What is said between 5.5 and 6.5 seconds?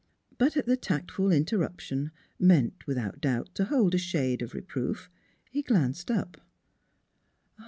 he glanced up.